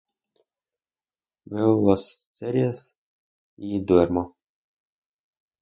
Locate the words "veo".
1.45-1.75